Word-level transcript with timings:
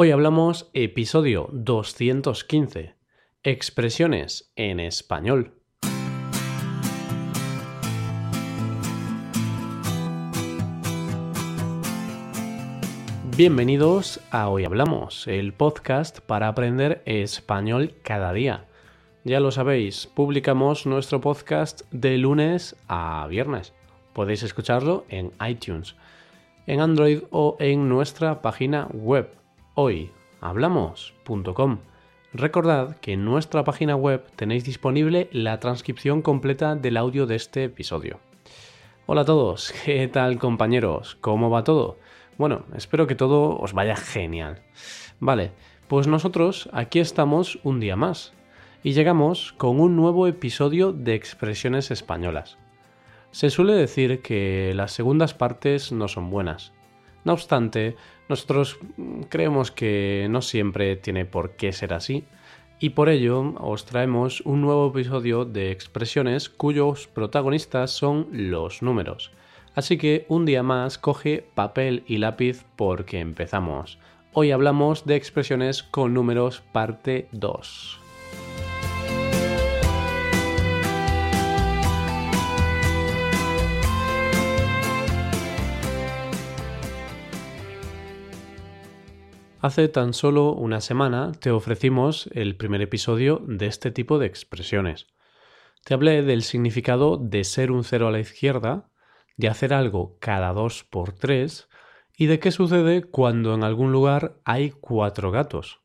Hoy 0.00 0.12
hablamos 0.12 0.70
episodio 0.74 1.48
215. 1.50 2.94
Expresiones 3.42 4.52
en 4.54 4.78
español. 4.78 5.54
Bienvenidos 13.36 14.20
a 14.30 14.48
Hoy 14.48 14.64
Hablamos, 14.64 15.26
el 15.26 15.52
podcast 15.52 16.20
para 16.20 16.46
aprender 16.46 17.02
español 17.04 17.96
cada 18.04 18.32
día. 18.32 18.68
Ya 19.24 19.40
lo 19.40 19.50
sabéis, 19.50 20.06
publicamos 20.06 20.86
nuestro 20.86 21.20
podcast 21.20 21.80
de 21.90 22.18
lunes 22.18 22.76
a 22.86 23.26
viernes. 23.28 23.74
Podéis 24.12 24.44
escucharlo 24.44 25.04
en 25.08 25.32
iTunes, 25.44 25.96
en 26.68 26.82
Android 26.82 27.22
o 27.32 27.56
en 27.58 27.88
nuestra 27.88 28.42
página 28.42 28.86
web 28.92 29.36
hoyhablamos.com. 29.80 31.78
Recordad 32.32 32.96
que 32.96 33.12
en 33.12 33.24
nuestra 33.24 33.62
página 33.62 33.94
web 33.94 34.24
tenéis 34.34 34.64
disponible 34.64 35.28
la 35.30 35.60
transcripción 35.60 36.20
completa 36.20 36.74
del 36.74 36.96
audio 36.96 37.26
de 37.26 37.36
este 37.36 37.62
episodio. 37.62 38.18
Hola 39.06 39.20
a 39.20 39.24
todos, 39.24 39.72
¿qué 39.84 40.08
tal 40.08 40.40
compañeros? 40.40 41.16
¿Cómo 41.20 41.48
va 41.48 41.62
todo? 41.62 41.96
Bueno, 42.38 42.64
espero 42.74 43.06
que 43.06 43.14
todo 43.14 43.56
os 43.56 43.72
vaya 43.72 43.94
genial. 43.94 44.62
Vale, 45.20 45.52
pues 45.86 46.08
nosotros 46.08 46.68
aquí 46.72 46.98
estamos 46.98 47.60
un 47.62 47.78
día 47.78 47.94
más 47.94 48.32
y 48.82 48.94
llegamos 48.94 49.52
con 49.52 49.78
un 49.78 49.94
nuevo 49.94 50.26
episodio 50.26 50.92
de 50.92 51.14
expresiones 51.14 51.92
españolas. 51.92 52.58
Se 53.30 53.48
suele 53.48 53.74
decir 53.74 54.22
que 54.22 54.72
las 54.74 54.90
segundas 54.90 55.34
partes 55.34 55.92
no 55.92 56.08
son 56.08 56.30
buenas. 56.30 56.72
No 57.24 57.34
obstante, 57.34 57.94
nosotros 58.28 58.78
mm, 58.96 59.22
creemos 59.28 59.70
que 59.70 60.26
no 60.30 60.42
siempre 60.42 60.96
tiene 60.96 61.24
por 61.24 61.56
qué 61.56 61.72
ser 61.72 61.92
así 61.92 62.24
y 62.80 62.90
por 62.90 63.08
ello 63.08 63.54
os 63.58 63.84
traemos 63.84 64.40
un 64.42 64.60
nuevo 64.60 64.88
episodio 64.88 65.44
de 65.44 65.70
expresiones 65.72 66.48
cuyos 66.48 67.08
protagonistas 67.08 67.90
son 67.90 68.28
los 68.30 68.82
números. 68.82 69.32
Así 69.74 69.98
que 69.98 70.26
un 70.28 70.44
día 70.44 70.62
más 70.62 70.98
coge 70.98 71.44
papel 71.54 72.04
y 72.06 72.18
lápiz 72.18 72.64
porque 72.76 73.20
empezamos. 73.20 73.98
Hoy 74.32 74.50
hablamos 74.50 75.06
de 75.06 75.16
expresiones 75.16 75.82
con 75.82 76.14
números 76.14 76.62
parte 76.72 77.28
2. 77.32 78.07
Hace 89.68 89.88
tan 89.88 90.14
solo 90.14 90.54
una 90.54 90.80
semana 90.80 91.32
te 91.32 91.50
ofrecimos 91.50 92.30
el 92.32 92.56
primer 92.56 92.80
episodio 92.80 93.42
de 93.46 93.66
este 93.66 93.90
tipo 93.90 94.18
de 94.18 94.24
expresiones. 94.24 95.08
Te 95.84 95.92
hablé 95.92 96.22
del 96.22 96.42
significado 96.42 97.18
de 97.18 97.44
ser 97.44 97.70
un 97.70 97.84
cero 97.84 98.08
a 98.08 98.10
la 98.10 98.18
izquierda, 98.18 98.88
de 99.36 99.48
hacer 99.48 99.74
algo 99.74 100.16
cada 100.20 100.54
dos 100.54 100.84
por 100.84 101.12
tres 101.12 101.68
y 102.16 102.24
de 102.28 102.38
qué 102.38 102.50
sucede 102.50 103.02
cuando 103.02 103.52
en 103.52 103.62
algún 103.62 103.92
lugar 103.92 104.40
hay 104.46 104.70
cuatro 104.70 105.30
gatos. 105.30 105.82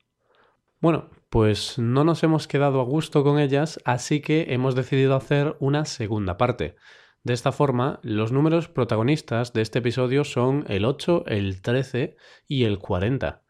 Bueno, 0.80 1.09
pues 1.30 1.78
no 1.78 2.06
nos 2.06 2.23
hemos 2.23 2.47
quedado 2.47 2.80
a 2.80 2.86
gusto 2.86 3.22
con 3.25 3.38
ellas, 3.38 3.81
así 3.84 4.22
que 4.22 4.53
hemos 4.53 4.75
decidido 4.75 5.14
hacer 5.14 5.58
una 5.59 5.84
segunda 5.84 6.38
parte. 6.38 6.78
De 7.23 7.34
esta 7.34 7.52
forma, 7.52 8.00
los 8.02 8.31
números 8.31 8.70
protagonistas 8.70 9.52
de 9.52 9.62
este 9.62 9.80
episodio 9.80 10.23
son 10.23 10.64
el 10.70 10.86
8, 10.86 11.25
el 11.28 11.62
13 11.62 12.16
y 12.47 12.64
el 12.64 12.80
40 12.80 13.43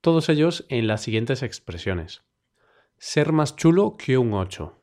todos 0.00 0.28
ellos 0.28 0.66
en 0.68 0.86
las 0.86 1.02
siguientes 1.02 1.42
expresiones. 1.42 2.22
Ser 2.98 3.32
más 3.32 3.56
chulo 3.56 3.96
que 3.96 4.18
un 4.18 4.32
8. 4.32 4.76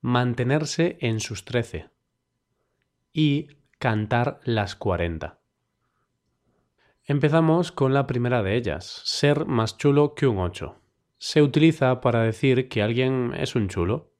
Mantenerse 0.00 0.98
en 1.00 1.20
sus 1.20 1.44
13. 1.44 1.90
Y 3.12 3.48
cantar 3.78 4.40
las 4.44 4.76
40. 4.76 5.40
Empezamos 7.04 7.70
con 7.70 7.94
la 7.94 8.06
primera 8.06 8.42
de 8.42 8.56
ellas, 8.56 9.02
ser 9.04 9.46
más 9.46 9.76
chulo 9.76 10.14
que 10.14 10.26
un 10.26 10.38
8. 10.38 10.76
Se 11.18 11.40
utiliza 11.40 12.00
para 12.00 12.22
decir 12.22 12.68
que 12.68 12.82
alguien 12.82 13.32
es 13.36 13.54
un 13.54 13.68
chulo. 13.68 14.12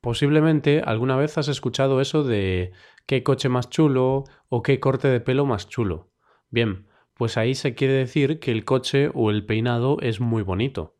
Posiblemente 0.00 0.82
alguna 0.84 1.16
vez 1.16 1.38
has 1.38 1.48
escuchado 1.48 2.00
eso 2.00 2.24
de 2.24 2.72
qué 3.06 3.22
coche 3.22 3.48
más 3.48 3.70
chulo 3.70 4.24
o 4.48 4.62
qué 4.62 4.80
corte 4.80 5.08
de 5.08 5.20
pelo 5.20 5.46
más 5.46 5.68
chulo. 5.68 6.10
Bien, 6.50 6.86
pues 7.14 7.36
ahí 7.36 7.54
se 7.54 7.74
quiere 7.74 7.94
decir 7.94 8.40
que 8.40 8.50
el 8.50 8.64
coche 8.64 9.10
o 9.14 9.30
el 9.30 9.46
peinado 9.46 9.98
es 10.00 10.20
muy 10.20 10.42
bonito. 10.42 10.96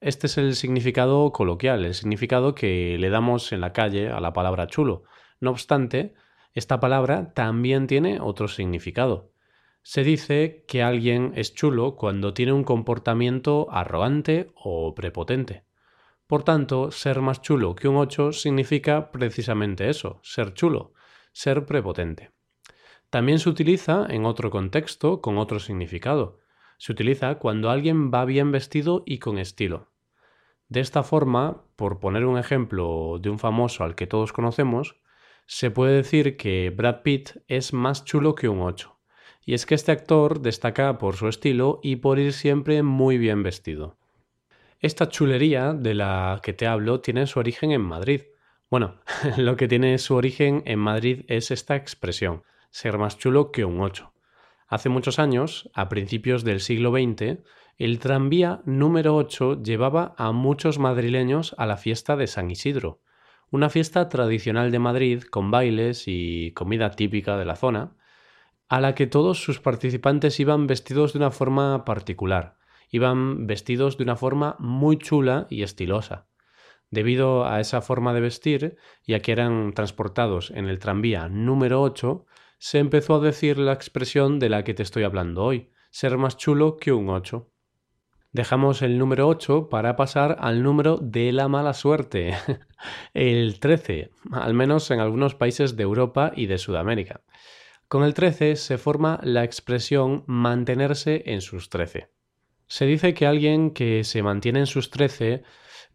Este 0.00 0.26
es 0.26 0.38
el 0.38 0.56
significado 0.56 1.30
coloquial, 1.30 1.84
el 1.84 1.94
significado 1.94 2.54
que 2.54 2.96
le 2.98 3.10
damos 3.10 3.52
en 3.52 3.60
la 3.60 3.72
calle 3.72 4.08
a 4.08 4.20
la 4.20 4.32
palabra 4.32 4.66
chulo. 4.66 5.04
No 5.40 5.50
obstante, 5.50 6.14
esta 6.54 6.80
palabra 6.80 7.32
también 7.34 7.86
tiene 7.86 8.20
otro 8.20 8.48
significado. 8.48 9.30
Se 9.82 10.04
dice 10.04 10.64
que 10.66 10.82
alguien 10.82 11.32
es 11.34 11.54
chulo 11.54 11.96
cuando 11.96 12.34
tiene 12.34 12.52
un 12.52 12.64
comportamiento 12.64 13.68
arrogante 13.70 14.50
o 14.54 14.94
prepotente. 14.94 15.64
Por 16.26 16.44
tanto, 16.44 16.90
ser 16.90 17.20
más 17.20 17.42
chulo 17.42 17.74
que 17.74 17.88
un 17.88 17.96
8 17.96 18.32
significa 18.32 19.10
precisamente 19.10 19.88
eso, 19.90 20.20
ser 20.22 20.54
chulo, 20.54 20.94
ser 21.32 21.66
prepotente. 21.66 22.30
También 23.12 23.40
se 23.40 23.50
utiliza 23.50 24.06
en 24.08 24.24
otro 24.24 24.48
contexto 24.48 25.20
con 25.20 25.36
otro 25.36 25.60
significado. 25.60 26.40
Se 26.78 26.92
utiliza 26.92 27.34
cuando 27.34 27.68
alguien 27.68 28.10
va 28.10 28.24
bien 28.24 28.52
vestido 28.52 29.02
y 29.04 29.18
con 29.18 29.36
estilo. 29.36 29.92
De 30.70 30.80
esta 30.80 31.02
forma, 31.02 31.62
por 31.76 32.00
poner 32.00 32.24
un 32.24 32.38
ejemplo 32.38 33.18
de 33.20 33.28
un 33.28 33.38
famoso 33.38 33.84
al 33.84 33.96
que 33.96 34.06
todos 34.06 34.32
conocemos, 34.32 34.96
se 35.44 35.70
puede 35.70 35.92
decir 35.92 36.38
que 36.38 36.72
Brad 36.74 37.02
Pitt 37.02 37.32
es 37.48 37.74
más 37.74 38.06
chulo 38.06 38.34
que 38.34 38.48
un 38.48 38.62
8. 38.62 38.98
Y 39.44 39.52
es 39.52 39.66
que 39.66 39.74
este 39.74 39.92
actor 39.92 40.40
destaca 40.40 40.96
por 40.96 41.16
su 41.16 41.28
estilo 41.28 41.80
y 41.82 41.96
por 41.96 42.18
ir 42.18 42.32
siempre 42.32 42.82
muy 42.82 43.18
bien 43.18 43.42
vestido. 43.42 43.98
Esta 44.80 45.10
chulería 45.10 45.74
de 45.74 45.92
la 45.92 46.40
que 46.42 46.54
te 46.54 46.66
hablo 46.66 47.00
tiene 47.00 47.26
su 47.26 47.40
origen 47.40 47.72
en 47.72 47.82
Madrid. 47.82 48.22
Bueno, 48.70 49.02
lo 49.36 49.58
que 49.58 49.68
tiene 49.68 49.98
su 49.98 50.14
origen 50.14 50.62
en 50.64 50.78
Madrid 50.78 51.26
es 51.28 51.50
esta 51.50 51.76
expresión 51.76 52.44
ser 52.72 52.98
más 52.98 53.18
chulo 53.18 53.52
que 53.52 53.64
un 53.64 53.80
8. 53.80 54.12
Hace 54.66 54.88
muchos 54.88 55.18
años, 55.18 55.70
a 55.74 55.88
principios 55.88 56.42
del 56.42 56.60
siglo 56.60 56.90
XX, 56.90 57.38
el 57.76 57.98
tranvía 57.98 58.62
número 58.64 59.14
8 59.14 59.62
llevaba 59.62 60.14
a 60.16 60.32
muchos 60.32 60.78
madrileños 60.78 61.54
a 61.58 61.66
la 61.66 61.76
fiesta 61.76 62.16
de 62.16 62.26
San 62.26 62.50
Isidro, 62.50 63.00
una 63.50 63.68
fiesta 63.68 64.08
tradicional 64.08 64.70
de 64.70 64.78
Madrid 64.78 65.22
con 65.22 65.50
bailes 65.50 66.04
y 66.06 66.52
comida 66.52 66.90
típica 66.92 67.36
de 67.36 67.44
la 67.44 67.56
zona, 67.56 67.94
a 68.70 68.80
la 68.80 68.94
que 68.94 69.06
todos 69.06 69.42
sus 69.42 69.60
participantes 69.60 70.40
iban 70.40 70.66
vestidos 70.66 71.12
de 71.12 71.18
una 71.18 71.30
forma 71.30 71.84
particular, 71.84 72.56
iban 72.90 73.46
vestidos 73.46 73.98
de 73.98 74.04
una 74.04 74.16
forma 74.16 74.56
muy 74.58 74.96
chula 74.96 75.46
y 75.50 75.62
estilosa. 75.62 76.26
Debido 76.90 77.44
a 77.44 77.60
esa 77.60 77.82
forma 77.82 78.14
de 78.14 78.20
vestir 78.20 78.76
y 79.04 79.12
a 79.12 79.20
que 79.20 79.32
eran 79.32 79.74
transportados 79.74 80.50
en 80.50 80.66
el 80.66 80.78
tranvía 80.78 81.28
número 81.28 81.82
8, 81.82 82.24
se 82.62 82.78
empezó 82.78 83.16
a 83.16 83.18
decir 83.18 83.58
la 83.58 83.72
expresión 83.72 84.38
de 84.38 84.48
la 84.48 84.62
que 84.62 84.72
te 84.72 84.84
estoy 84.84 85.02
hablando 85.02 85.42
hoy, 85.42 85.72
ser 85.90 86.16
más 86.16 86.36
chulo 86.36 86.76
que 86.76 86.92
un 86.92 87.08
8. 87.08 87.50
Dejamos 88.30 88.82
el 88.82 88.98
número 88.98 89.26
8 89.26 89.68
para 89.68 89.96
pasar 89.96 90.36
al 90.38 90.62
número 90.62 90.96
de 90.96 91.32
la 91.32 91.48
mala 91.48 91.74
suerte, 91.74 92.36
el 93.14 93.58
13, 93.58 94.12
al 94.30 94.54
menos 94.54 94.92
en 94.92 95.00
algunos 95.00 95.34
países 95.34 95.74
de 95.74 95.82
Europa 95.82 96.30
y 96.36 96.46
de 96.46 96.58
Sudamérica. 96.58 97.22
Con 97.88 98.04
el 98.04 98.14
13 98.14 98.54
se 98.54 98.78
forma 98.78 99.18
la 99.24 99.42
expresión 99.42 100.22
mantenerse 100.28 101.24
en 101.26 101.40
sus 101.40 101.68
13. 101.68 102.10
Se 102.68 102.86
dice 102.86 103.12
que 103.12 103.26
alguien 103.26 103.72
que 103.72 104.04
se 104.04 104.22
mantiene 104.22 104.60
en 104.60 104.66
sus 104.66 104.90
13 104.90 105.42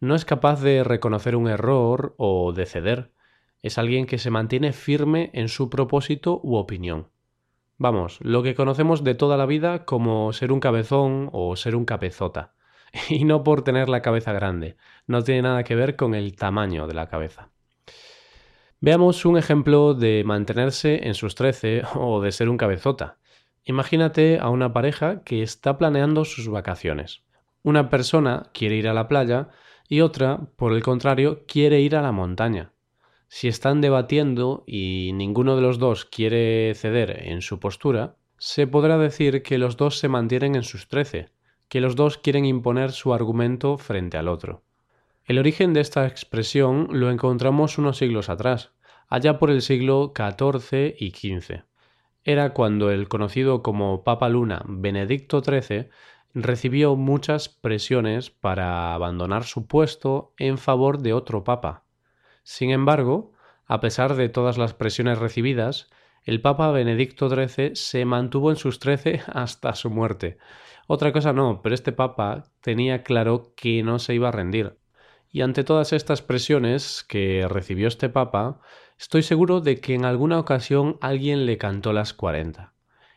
no 0.00 0.14
es 0.14 0.26
capaz 0.26 0.60
de 0.60 0.84
reconocer 0.84 1.34
un 1.34 1.48
error 1.48 2.14
o 2.18 2.52
de 2.52 2.66
ceder, 2.66 3.14
es 3.62 3.78
alguien 3.78 4.06
que 4.06 4.18
se 4.18 4.30
mantiene 4.30 4.72
firme 4.72 5.30
en 5.32 5.48
su 5.48 5.70
propósito 5.70 6.40
u 6.42 6.56
opinión. 6.56 7.08
Vamos, 7.76 8.18
lo 8.22 8.42
que 8.42 8.54
conocemos 8.54 9.04
de 9.04 9.14
toda 9.14 9.36
la 9.36 9.46
vida 9.46 9.84
como 9.84 10.32
ser 10.32 10.52
un 10.52 10.60
cabezón 10.60 11.30
o 11.32 11.54
ser 11.56 11.76
un 11.76 11.84
cabezota. 11.84 12.54
Y 13.10 13.24
no 13.24 13.44
por 13.44 13.62
tener 13.62 13.88
la 13.88 14.02
cabeza 14.02 14.32
grande, 14.32 14.76
no 15.06 15.22
tiene 15.22 15.42
nada 15.42 15.62
que 15.62 15.74
ver 15.74 15.94
con 15.94 16.14
el 16.14 16.36
tamaño 16.36 16.86
de 16.86 16.94
la 16.94 17.08
cabeza. 17.08 17.50
Veamos 18.80 19.24
un 19.24 19.36
ejemplo 19.36 19.94
de 19.94 20.22
mantenerse 20.24 21.06
en 21.06 21.14
sus 21.14 21.34
trece 21.34 21.82
o 21.94 22.20
de 22.20 22.32
ser 22.32 22.48
un 22.48 22.56
cabezota. 22.56 23.18
Imagínate 23.64 24.38
a 24.40 24.48
una 24.48 24.72
pareja 24.72 25.22
que 25.22 25.42
está 25.42 25.76
planeando 25.76 26.24
sus 26.24 26.48
vacaciones. 26.48 27.22
Una 27.62 27.90
persona 27.90 28.50
quiere 28.54 28.76
ir 28.76 28.88
a 28.88 28.94
la 28.94 29.08
playa 29.08 29.50
y 29.88 30.00
otra, 30.00 30.48
por 30.56 30.72
el 30.72 30.82
contrario, 30.82 31.44
quiere 31.46 31.80
ir 31.80 31.94
a 31.96 32.02
la 32.02 32.12
montaña 32.12 32.72
si 33.28 33.48
están 33.48 33.80
debatiendo 33.80 34.64
y 34.66 35.12
ninguno 35.14 35.54
de 35.54 35.62
los 35.62 35.78
dos 35.78 36.04
quiere 36.04 36.74
ceder 36.74 37.28
en 37.28 37.42
su 37.42 37.60
postura, 37.60 38.16
se 38.38 38.66
podrá 38.66 38.98
decir 38.98 39.42
que 39.42 39.58
los 39.58 39.76
dos 39.76 39.98
se 39.98 40.08
mantienen 40.08 40.54
en 40.54 40.62
sus 40.62 40.88
trece, 40.88 41.28
que 41.68 41.80
los 41.80 41.94
dos 41.94 42.18
quieren 42.18 42.44
imponer 42.44 42.92
su 42.92 43.12
argumento 43.12 43.76
frente 43.76 44.16
al 44.16 44.28
otro. 44.28 44.62
El 45.24 45.38
origen 45.38 45.74
de 45.74 45.80
esta 45.80 46.06
expresión 46.06 46.88
lo 46.90 47.10
encontramos 47.10 47.76
unos 47.76 47.98
siglos 47.98 48.30
atrás, 48.30 48.72
allá 49.08 49.38
por 49.38 49.50
el 49.50 49.60
siglo 49.60 50.12
XIV 50.16 50.94
y 50.98 51.10
XV. 51.10 51.64
Era 52.24 52.54
cuando 52.54 52.90
el 52.90 53.08
conocido 53.08 53.62
como 53.62 54.04
Papa 54.04 54.28
Luna 54.28 54.62
Benedicto 54.66 55.42
XIII 55.42 55.88
recibió 56.34 56.96
muchas 56.96 57.48
presiones 57.48 58.30
para 58.30 58.94
abandonar 58.94 59.44
su 59.44 59.66
puesto 59.66 60.32
en 60.38 60.58
favor 60.58 61.00
de 61.00 61.12
otro 61.12 61.44
papa. 61.44 61.84
Sin 62.48 62.70
embargo, 62.70 63.34
a 63.66 63.78
pesar 63.78 64.14
de 64.14 64.30
todas 64.30 64.56
las 64.56 64.72
presiones 64.72 65.18
recibidas, 65.18 65.90
el 66.24 66.40
Papa 66.40 66.70
Benedicto 66.70 67.28
XIII 67.28 67.76
se 67.76 68.06
mantuvo 68.06 68.48
en 68.48 68.56
sus 68.56 68.78
trece 68.78 69.20
hasta 69.34 69.74
su 69.74 69.90
muerte. 69.90 70.38
Otra 70.86 71.12
cosa 71.12 71.34
no, 71.34 71.60
pero 71.60 71.74
este 71.74 71.92
Papa 71.92 72.44
tenía 72.62 73.02
claro 73.02 73.52
que 73.54 73.82
no 73.82 73.98
se 73.98 74.14
iba 74.14 74.28
a 74.28 74.32
rendir. 74.32 74.78
Y 75.30 75.42
ante 75.42 75.62
todas 75.62 75.92
estas 75.92 76.22
presiones 76.22 77.04
que 77.06 77.46
recibió 77.46 77.86
este 77.86 78.08
Papa, 78.08 78.62
estoy 78.98 79.22
seguro 79.22 79.60
de 79.60 79.78
que 79.78 79.92
en 79.92 80.06
alguna 80.06 80.38
ocasión 80.38 80.96
alguien 81.02 81.44
le 81.44 81.58
cantó 81.58 81.92
las 81.92 82.14
cuarenta. 82.14 82.72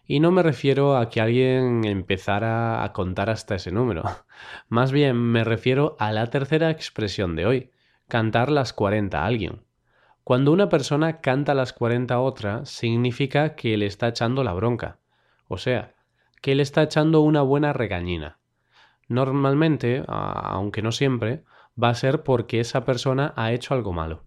Y 0.06 0.20
no 0.20 0.32
me 0.32 0.44
refiero 0.44 0.98
a 0.98 1.08
que 1.08 1.22
alguien 1.22 1.86
empezara 1.86 2.84
a 2.84 2.92
contar 2.92 3.30
hasta 3.30 3.56
ese 3.56 3.72
número. 3.72 4.04
Más 4.68 4.92
bien 4.92 5.16
me 5.16 5.46
refiero 5.46 5.96
a 6.00 6.12
la 6.12 6.30
tercera 6.30 6.70
expresión 6.70 7.38
de 7.38 7.46
hoy, 7.46 7.72
cantar 8.12 8.52
las 8.52 8.74
cuarenta 8.74 9.22
a 9.22 9.26
alguien. 9.26 9.64
Cuando 10.26 10.52
una 10.52 10.68
persona 10.68 11.22
canta 11.22 11.54
las 11.54 11.72
cuarenta 11.72 12.16
a 12.16 12.20
otra, 12.20 12.66
significa 12.66 13.56
que 13.56 13.78
le 13.78 13.86
está 13.86 14.10
echando 14.10 14.44
la 14.44 14.52
bronca. 14.52 15.00
O 15.48 15.58
sea, 15.58 15.96
que 16.42 16.54
le 16.54 16.62
está 16.62 16.84
echando 16.84 17.22
una 17.22 17.42
buena 17.42 17.72
regañina. 17.72 18.38
Normalmente, 19.08 20.04
aunque 20.08 20.82
no 20.82 20.92
siempre, 20.92 21.46
va 21.82 21.88
a 21.88 21.96
ser 21.96 22.24
porque 22.24 22.60
esa 22.60 22.84
persona 22.84 23.34
ha 23.38 23.54
hecho 23.54 23.74
algo 23.74 23.94
malo. 23.94 24.26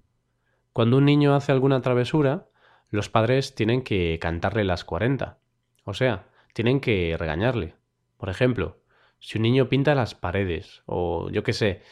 Cuando 0.72 0.96
un 0.96 1.04
niño 1.04 1.34
hace 1.34 1.52
alguna 1.52 1.82
travesura, 1.82 2.48
los 2.88 3.10
padres 3.10 3.54
tienen 3.54 3.82
que 3.82 4.18
cantarle 4.18 4.64
las 4.64 4.84
cuarenta. 4.84 5.40
O 5.84 5.92
sea, 5.92 6.30
tienen 6.54 6.80
que 6.80 7.16
regañarle. 7.18 7.74
Por 8.16 8.30
ejemplo, 8.30 8.80
si 9.18 9.36
un 9.36 9.42
niño 9.42 9.68
pinta 9.68 9.94
las 9.94 10.14
paredes 10.14 10.82
o 10.86 11.28
yo 11.28 11.42
qué 11.42 11.52
sé, 11.52 11.82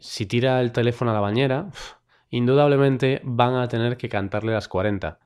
si 0.00 0.26
tira 0.26 0.60
el 0.60 0.72
teléfono 0.72 1.10
a 1.10 1.14
la 1.14 1.20
bañera, 1.20 1.70
indudablemente 2.30 3.20
van 3.24 3.54
a 3.54 3.68
tener 3.68 3.96
que 3.96 4.08
cantarle 4.08 4.52
las 4.52 4.68
40. 4.68 5.20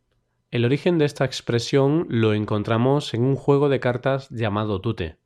El 0.50 0.64
origen 0.64 0.98
de 0.98 1.04
esta 1.04 1.24
expresión 1.24 2.06
lo 2.08 2.32
encontramos 2.32 3.12
en 3.14 3.22
un 3.22 3.36
juego 3.36 3.68
de 3.68 3.80
cartas 3.80 4.28
llamado 4.30 4.80
Tute. 4.80 5.18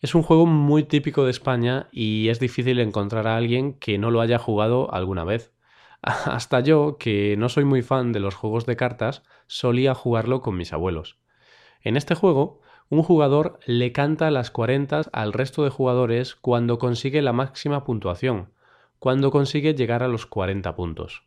Es 0.00 0.14
un 0.14 0.22
juego 0.22 0.46
muy 0.46 0.84
típico 0.84 1.24
de 1.24 1.30
España 1.30 1.88
y 1.92 2.28
es 2.28 2.40
difícil 2.40 2.78
encontrar 2.80 3.26
a 3.26 3.36
alguien 3.36 3.74
que 3.74 3.98
no 3.98 4.10
lo 4.10 4.20
haya 4.20 4.38
jugado 4.38 4.92
alguna 4.92 5.24
vez. 5.24 5.52
Hasta 6.02 6.60
yo, 6.60 6.98
que 6.98 7.36
no 7.38 7.48
soy 7.48 7.64
muy 7.64 7.82
fan 7.82 8.12
de 8.12 8.20
los 8.20 8.34
juegos 8.34 8.66
de 8.66 8.76
cartas, 8.76 9.22
solía 9.46 9.94
jugarlo 9.94 10.42
con 10.42 10.56
mis 10.56 10.72
abuelos. 10.72 11.18
En 11.82 11.96
este 11.96 12.14
juego, 12.14 12.60
un 12.90 13.02
jugador 13.02 13.58
le 13.66 13.92
canta 13.92 14.30
las 14.30 14.50
40 14.50 15.02
al 15.12 15.32
resto 15.32 15.64
de 15.64 15.70
jugadores 15.70 16.34
cuando 16.34 16.78
consigue 16.78 17.22
la 17.22 17.32
máxima 17.32 17.84
puntuación, 17.84 18.52
cuando 19.04 19.30
consigue 19.30 19.74
llegar 19.74 20.02
a 20.02 20.08
los 20.08 20.24
40 20.24 20.74
puntos. 20.76 21.24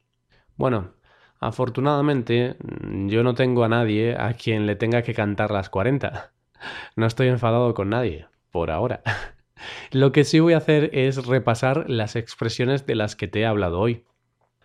Bueno, 0.56 0.96
afortunadamente 1.40 2.58
yo 3.06 3.22
no 3.22 3.36
tengo 3.36 3.64
a 3.64 3.70
nadie 3.70 4.16
a 4.18 4.34
quien 4.34 4.66
le 4.66 4.76
tenga 4.76 5.04
que 5.04 5.14
cantar 5.14 5.52
las 5.52 5.70
40. 5.70 6.34
No 6.96 7.06
estoy 7.06 7.28
enfadado 7.28 7.76
con 7.76 7.92
nadie, 7.92 8.26
por 8.50 8.72
ahora. 8.72 9.04
Lo 9.92 10.12
que 10.12 10.24
sí 10.24 10.40
voy 10.40 10.54
a 10.54 10.58
hacer 10.58 10.90
es 10.92 11.28
repasar 11.28 11.88
las 11.88 12.16
expresiones 12.16 12.88
de 12.88 12.96
las 12.96 13.16
que 13.16 13.28
te 13.28 13.42
he 13.42 13.46
hablado 13.46 13.80
hoy. 13.80 14.06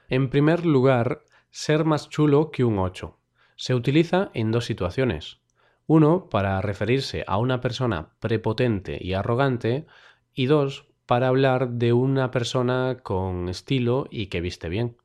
En 0.08 0.30
primer 0.30 0.64
lugar, 0.64 1.20
ser 1.50 1.84
más 1.84 2.08
chulo 2.08 2.50
que 2.50 2.64
un 2.64 2.78
8. 2.78 3.18
Se 3.56 3.74
utiliza 3.74 4.30
en 4.32 4.52
dos 4.52 4.64
situaciones. 4.64 5.42
Uno, 5.86 6.30
para 6.30 6.62
referirse 6.62 7.24
a 7.26 7.36
una 7.36 7.60
persona 7.60 8.14
prepotente 8.20 8.96
y 8.98 9.12
arrogante. 9.12 9.84
Y 10.32 10.46
dos, 10.46 10.86
para 11.06 11.28
hablar 11.28 11.70
de 11.70 11.92
una 11.92 12.30
persona 12.30 12.98
con 13.02 13.48
estilo 13.48 14.06
y 14.10 14.26
que 14.26 14.40
viste 14.40 14.68
bien. 14.68 14.96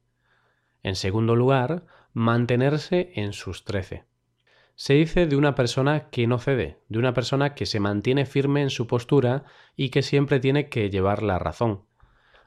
En 0.83 0.95
segundo 0.95 1.35
lugar, 1.35 1.85
mantenerse 2.13 3.11
en 3.15 3.33
sus 3.33 3.63
trece. 3.63 4.05
Se 4.75 4.93
dice 4.93 5.25
de 5.25 5.35
una 5.35 5.55
persona 5.55 6.09
que 6.09 6.27
no 6.27 6.37
cede, 6.37 6.79
de 6.87 6.99
una 6.99 7.13
persona 7.13 7.55
que 7.55 7.65
se 7.65 7.79
mantiene 7.79 8.25
firme 8.25 8.61
en 8.61 8.69
su 8.69 8.85
postura 8.85 9.43
y 9.75 9.89
que 9.89 10.03
siempre 10.03 10.39
tiene 10.39 10.69
que 10.69 10.89
llevar 10.91 11.23
la 11.23 11.39
razón. 11.39 11.81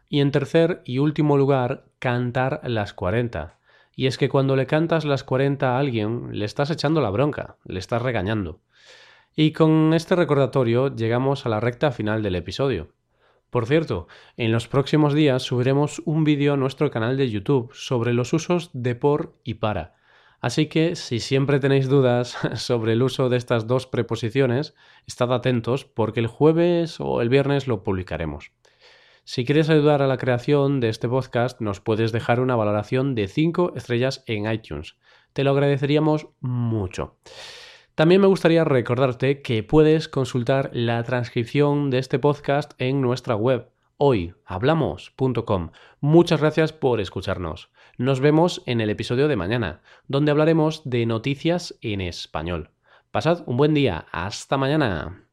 Y 0.08 0.20
en 0.20 0.30
tercer 0.30 0.80
y 0.84 0.98
último 0.98 1.36
lugar, 1.36 1.86
cantar 1.98 2.60
las 2.64 2.94
cuarenta. 2.94 3.58
Y 3.96 4.06
es 4.06 4.16
que 4.16 4.28
cuando 4.28 4.54
le 4.54 4.66
cantas 4.66 5.04
las 5.04 5.24
cuarenta 5.24 5.76
a 5.76 5.78
alguien, 5.80 6.28
le 6.32 6.44
estás 6.44 6.70
echando 6.70 7.00
la 7.00 7.10
bronca, 7.10 7.56
le 7.64 7.80
estás 7.80 8.00
regañando. 8.00 8.60
Y 9.34 9.52
con 9.52 9.92
este 9.92 10.16
recordatorio 10.16 10.94
llegamos 10.94 11.46
a 11.46 11.48
la 11.48 11.60
recta 11.60 11.90
final 11.90 12.22
del 12.22 12.36
episodio. 12.36 12.92
Por 13.50 13.66
cierto, 13.66 14.06
en 14.36 14.52
los 14.52 14.68
próximos 14.68 15.12
días 15.12 15.42
subiremos 15.42 16.00
un 16.04 16.22
vídeo 16.22 16.54
a 16.54 16.56
nuestro 16.56 16.90
canal 16.90 17.16
de 17.16 17.30
YouTube 17.30 17.72
sobre 17.74 18.14
los 18.14 18.32
usos 18.32 18.70
de 18.72 18.94
por 18.94 19.34
y 19.42 19.54
para. 19.54 19.96
Así 20.40 20.66
que 20.66 20.96
si 20.96 21.18
siempre 21.18 21.58
tenéis 21.58 21.88
dudas 21.88 22.38
sobre 22.54 22.92
el 22.92 23.02
uso 23.02 23.28
de 23.28 23.36
estas 23.36 23.66
dos 23.66 23.86
preposiciones, 23.86 24.74
estad 25.06 25.32
atentos 25.32 25.84
porque 25.84 26.20
el 26.20 26.28
jueves 26.28 27.00
o 27.00 27.20
el 27.20 27.28
viernes 27.28 27.66
lo 27.66 27.82
publicaremos. 27.82 28.52
Si 29.24 29.44
quieres 29.44 29.68
ayudar 29.68 30.00
a 30.00 30.06
la 30.06 30.16
creación 30.16 30.80
de 30.80 30.88
este 30.88 31.08
podcast, 31.08 31.60
nos 31.60 31.80
puedes 31.80 32.10
dejar 32.10 32.40
una 32.40 32.56
valoración 32.56 33.14
de 33.14 33.28
5 33.28 33.74
estrellas 33.76 34.24
en 34.26 34.50
iTunes. 34.50 34.96
Te 35.32 35.44
lo 35.44 35.50
agradeceríamos 35.50 36.28
mucho. 36.40 37.16
También 38.00 38.22
me 38.22 38.28
gustaría 38.28 38.64
recordarte 38.64 39.42
que 39.42 39.62
puedes 39.62 40.08
consultar 40.08 40.70
la 40.72 41.02
transcripción 41.02 41.90
de 41.90 41.98
este 41.98 42.18
podcast 42.18 42.72
en 42.78 43.02
nuestra 43.02 43.36
web 43.36 43.68
hoyhablamos.com. 43.98 45.72
Muchas 46.00 46.40
gracias 46.40 46.72
por 46.72 47.02
escucharnos. 47.02 47.68
Nos 47.98 48.20
vemos 48.20 48.62
en 48.64 48.80
el 48.80 48.88
episodio 48.88 49.28
de 49.28 49.36
mañana, 49.36 49.82
donde 50.08 50.30
hablaremos 50.30 50.80
de 50.88 51.04
noticias 51.04 51.78
en 51.82 52.00
español. 52.00 52.70
Pasad 53.10 53.42
un 53.44 53.58
buen 53.58 53.74
día. 53.74 54.06
Hasta 54.12 54.56
mañana. 54.56 55.29